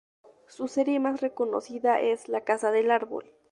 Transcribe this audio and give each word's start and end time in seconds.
Su 0.47 0.67
serie 0.67 0.99
más 0.99 1.21
reconocida 1.21 1.99
es 1.99 2.27
"La 2.27 2.43
casa 2.43 2.71
del 2.71 2.89
árbol". 2.89 3.31